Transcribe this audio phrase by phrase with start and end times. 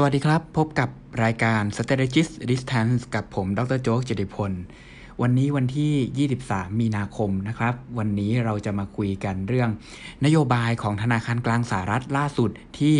[0.00, 0.88] สวัสดีครับ พบกับ
[1.24, 4.52] รายการ Strategist Distance กับผม ดรโจ๊กจิติพล
[5.22, 9.70] วันนี้วันที่ 23 มีนาคมนะครับ วันนี้เราจะมาคุยกันเรื่อง
[10.24, 12.96] นโยบายของธนาคารกลางสหรัฐล่าสุดที่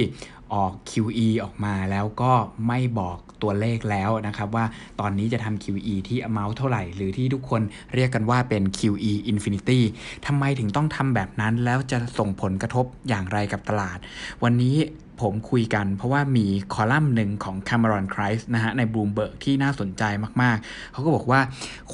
[0.53, 2.33] ออก QE ออกมาแล้วก็
[2.67, 4.65] ไม่บอกตัวเลขแล้วนะครับว่า
[5.01, 7.63] ตอนนี้จะทำ QE ที่ amount เท่าไหร่ หรือที่ทุกคน
[7.95, 9.81] เรียกกันว่าเป็น QE infinity
[10.27, 13.99] ทำไมถึงต้องทำแบบนั้นแล้วจะส่งผลกระทบอย่างไรกับตลาด
[14.45, 14.77] วันนี้
[15.23, 20.03] ผมคุยกัน เพราะว่ามีคอลัมน์หนึ่งของ Cameron c r i s นะฮะใน Bloomberg ที่น่าสนใจ
[20.43, 21.41] มากๆ เขาก็บอกว่า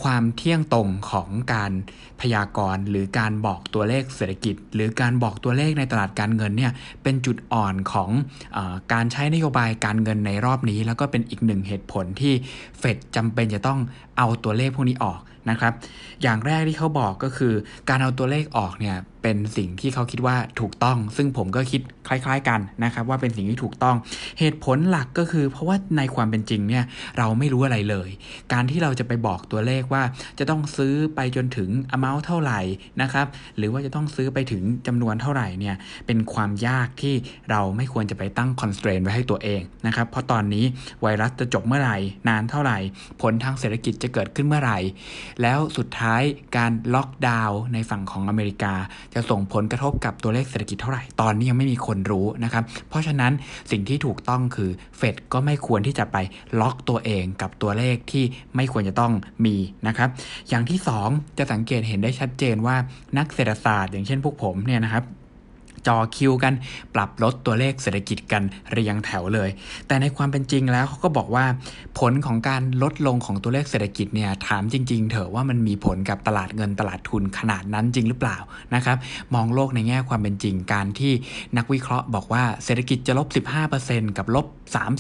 [0.03, 1.73] ความเที่ยงตรงของการ
[2.21, 8.11] พยากรณ์หรือการบอกตัวเลขเศรษฐกิจ หรือการบอกตัวเลขในตลาดการเงินเนี่ยเป็นจุดอ่อนของ
[8.57, 8.59] อ
[8.93, 12.35] การใช้นโยบายการเงินในรอบนี้ แล้วก็เป็นอีกหนึ่งเหตุผลที่
[12.79, 13.81] เฟดจำเป็นจะต้อง
[14.19, 15.73] เอาตัวเลขพวกนี้ออกนะครับ
[16.23, 17.55] อย่างแรกที่เขาบอกก็คือ
[17.89, 23.97] การเอาตัวเลขออกเนี่ยเป็นสิ่งที่เขาคิดว่าถูกต้อง ซึ่งผมก็คิดคล้าย ๆกันนะครับว่าเป็นสิ่งที่ถูกต้อง
[24.39, 26.85] เหตุผลหลักก็คือ เพราะว่าในความเป็นจริงเนี่ย
[27.19, 28.09] เราไม่รู้อะไรเลย
[28.53, 30.03] การที่เราจะไปบอกตัวเลขว่า
[30.39, 32.61] จะต้องซื้อไปจนถึง amount เท่าไหร่
[33.03, 33.27] นะครับ
[33.57, 35.77] หรือว่าจะต้องซื้อไปถึงจำนวนเท่าไหร่เนี่ย
[36.07, 37.15] เป็นความยากที่
[37.51, 40.65] เราไม่ควรจะไปตั้ง constraint ไว้ให้ตัวเองนะครับเพราะตอนนี้
[41.03, 41.97] ไวรัสจะจบเมื่อไหร่
[42.29, 42.79] นานเท่าไหร่
[43.23, 44.79] ผลทางเศรษฐกิจจะเกิดขึ้นเมื่อไหร่
[45.43, 46.23] แล้วสุดท้าย
[46.57, 48.75] การล็อกดาวน์ในฝั่งของอเมริกา
[49.15, 53.33] จะส่งผลกระทบกับตัวเลขเศรษฐกิจเท่าไหร่ ตอนนี้ยังไม่มีคนรู้นะครับ เพราะฉะนั้น
[53.71, 56.17] สิ่งที่ถูกต้องคือเฟดก็ไม่ควรที่จะไป
[56.61, 58.25] ล็อกตัวเองกับตัวเลขที่
[58.57, 59.13] ไม่ควรจะต้อง
[59.45, 60.09] มีนะครับ
[60.49, 62.77] อย่างที่ 2 จะสังเกตเห็นได้ชัดเจนว่า
[63.19, 65.05] นักเศรษฐศาสตร์ อย่างเช่นพวกผมเนี่ยนะครับ
[65.87, 66.55] จอคิวกัน
[66.95, 69.51] ปรับลดตัวเลขเศรษฐกิจกันเรียงแถวเลย
[69.87, 71.45] แต่ในความเป็นจริงแล้วเขาก็บอกว่า
[71.99, 78.39] ผลของการลดลงของตัวเลขเศรษฐกิจเนี่ยถามจริง ๆ เถอะว่ามันมีผลกับตลาดเงินตลาดทุนขนาดนั้นจริงหรือเปล่า
[78.75, 78.97] นะครับ
[79.35, 81.13] มองโลกในแง่ความเป็นจริงการที่
[81.57, 83.29] นักวิเคราะห์บอกว่าเศรษฐกิจจะลบ
[83.73, 84.47] 15%กับลบ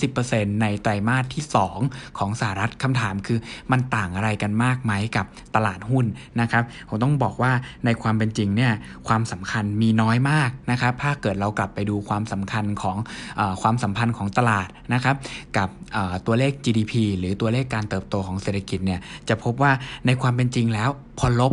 [0.04, 1.44] 30%ในไตรมาสที่
[1.80, 3.38] 2 ของสหรัฐคำถามคือ
[3.70, 5.26] มันต่างอะไรกันมากไหมกับ
[5.56, 6.06] ตลาดหุ้น
[6.40, 7.52] นะครับผมต้องบอกว่า
[7.84, 8.72] ในความเป็นจริงเนี่ย
[9.08, 12.96] ความสำคัญมีน้อยมากนะนะครับถ้าเกิดเรากลับไปดูความสำคัญของ
[13.38, 15.16] อความสัมพันธ์ของตลาดนะครับ
[15.56, 15.68] กับ
[16.26, 19.72] ตัวเลข GDP หรือตัวเลขการเติบโตของเศรษฐกิจเนี่ยจะพบว่า
[20.06, 21.52] ในความเป็นจริงแล้วพอลบ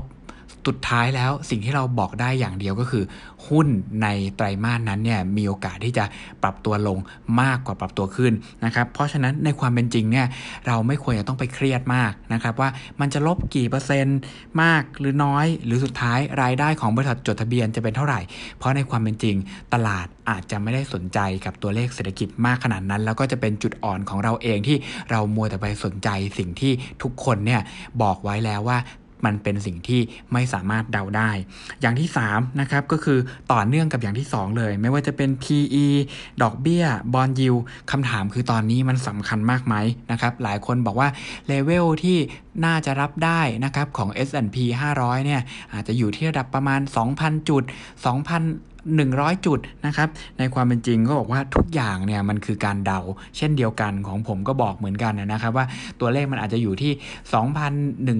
[0.67, 3.03] สุดท้ายแล้วสิ่งที่เราบอกได้อย่างเดียวก็คือ
[3.47, 3.67] หุ้น
[4.03, 6.05] ในไตรมาสนั้นเนี่ยมีโอกาสที่จะ
[6.43, 6.97] ปรับตัวลง
[7.41, 8.33] มากกว่าปรับตัวขึ้น
[8.65, 10.27] นะครับเพราะฉะนั้นในความเป็นจริงเนี่ย
[10.67, 14.19] เราไม่ควรจะต้องไปเครียดมากนะครับว่ามันจะลบกี่เปอร์เซ็นต์
[14.61, 18.19] มากหรือน้อย หรือสุดท้ายรายได้ของบริษัทจดทะเบียนจะเป็นเท่าไหร่
[18.57, 19.35] เพราะในความเป็นจริง
[19.73, 24.77] ตลาดอาจจะไม่ได้สนใจกับตัวเลขเศรษฐกิจมากขนาดนั้น แล้วก็จะเป็นจุดอ่อนของเราเองที่
[25.11, 26.71] เรามัวแต่ไปสนใจสิ่งที่
[27.03, 27.61] ทุกคนเนี่ย
[28.01, 28.77] บอกไว้แล้วว่า
[29.25, 30.01] มันเป็นสิ่งที่
[30.33, 31.31] ไม่สามารถเดาได้
[31.81, 33.19] อย่างที่3นะครับก็คือ
[33.51, 35.85] ต่อเนื่องกับอย่างที่ 2 เลย ไม่ว่าจะเป็น PE
[36.41, 37.55] ดอกเบี้ยบอลยิว
[37.91, 39.75] คำถามคือตอนนี้มันสำคัญมากไหม
[40.11, 41.09] นะครับหลายคนบอกว่า
[41.47, 42.17] เลเวลที่
[42.65, 44.57] น่าจะรับได้นะครับของ S&P
[44.93, 45.41] 500 เนี่ย
[45.73, 46.81] อาจจะอยู่ที่ระดับประมาณ
[47.15, 47.73] 2,000 จุด 2,000
[48.85, 52.99] 100 จุดนะครับ ในความเป็นจริงก็บอกว่าทุกอย่างเนี่ยมันคือการเดา
[53.37, 55.65] เช่นเดียวกันของผมก็บอกเหมือนกันนะครับ ว่า
[55.99, 56.91] ตัวเลขมันอาจจะอยู่ที่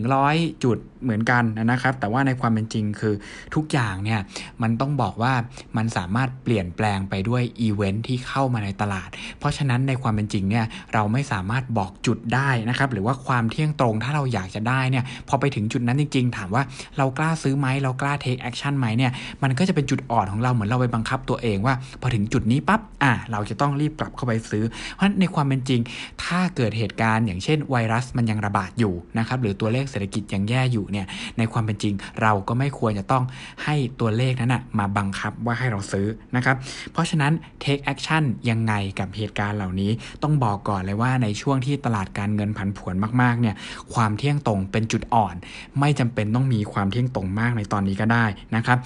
[0.09, 3.13] 2,100 จุด เหมือนกันนะครับ แต่ว่าในความเป็นจริงคือ
[3.55, 4.19] ทุกอย่างเนี่ย
[4.61, 5.33] มันต้องบอกว่า
[5.77, 9.09] มันสามารถเปลี่ยนแปลงไปด้วยอีเวนท์ที่เข้ามาในตลาด
[9.39, 16.63] เพราะฉะนั้นในความเป็นจริงเนี่ยเราไม่สามารถบอกจุดได้นะครับ หรือว่าความเที่ยงตรงถ้าเราอยากจะได้เนี่ยพอไปถึงจุดนั้นจริง ๆ ถามว่า
[16.97, 19.11] เรากล้าซื้อไหมเรากล้า take action ไหมเนี่ย
[19.43, 24.63] มันก็จะเป็นจุดอ่อนของเราเหมือนเราไปบังคับตัวเองว่า พอถึงจุดนี้ปั๊บอะเราจะต้องรีบกลับเข้าไปซื้อ
[24.95, 25.81] เพราะในความเป็นจริง
[26.23, 31.05] ถ้าเกิดเหตุการณ์ อย่างเช่นไวรัสมันยังระบาดอยู่นะครับหรือตัวเลขเศรษฐกิจยังแย่อยู่เนี่ย
[31.37, 33.23] ในความเป็นจริงเราก็ไม่ควรจะต้อง
[33.63, 36.55] ให้ตัวเลขนั้นนะมาบังคับว่าให้เราซื้อนะครับ
[36.91, 39.91] เพราะฉะนั้น take action ยังไงกับเหตุการณ์เหล่านี้
[40.23, 43.55] ต้องบอกก่อนเลยว่าในช่วงที่ตลาดการเงินผันผวนมากๆเนี่ย
[43.93, 45.35] ความเที่ยงตรงเป็นจุดอ่อน
[45.79, 48.25] ไม่จำเป็นต้องมีความเที่ยงตรงมากในตอนนี้ก็ได้
[48.55, 48.77] นะครับ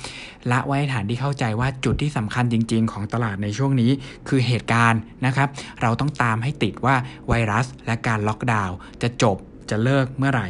[0.52, 3.92] ละไว้ฐานที่เข้าใจว่าจุดที่สำคัญจริง ๆ ของตลาดในช่วงนี้
[4.28, 5.48] คือเหตุการณ์นะครับ
[5.82, 6.96] เราต้องตามให้ติดว่า
[7.28, 9.38] ไวรัสและการล็อกดาวน์จะจบ
[9.70, 10.48] จะเลิกเมื่อไหร่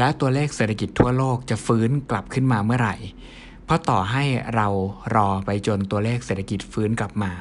[0.00, 2.96] และตัวเลขเศรษฐกิจทั่วโลกจะฟื้นกลับขึ้นมาเมื่อไหร่
[3.64, 4.24] เพราะต่อให้
[4.54, 4.68] เรา
[5.14, 7.32] รอไปจนตัวเลขเศรษฐกิจฟื้นกลับมา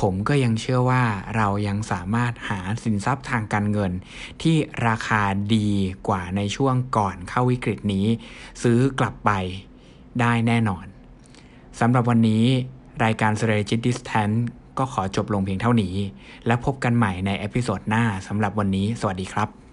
[0.00, 1.02] ผมก็ยังเชื่อว่า
[1.36, 3.92] เรายังสามารถหาสินทรัพย์ทางการเงิน
[4.42, 4.56] ที่
[4.86, 5.22] ราคา
[5.56, 5.70] ดี
[6.08, 8.06] กว่าในช่วงก่อนเข้าวิกฤตนี้
[8.62, 9.30] ซื้อกลับไป
[10.20, 10.86] ได้แน่นอน
[11.80, 12.44] สำหรับวันนี้
[13.04, 14.38] รายการ Strategic Distance
[14.78, 15.94] ก็ขอจบลงเพียงเท่านี้
[16.46, 19.67] และพบกันใหม่ใน episode หน้าสำหรับวันนี้ สวัสดีครับ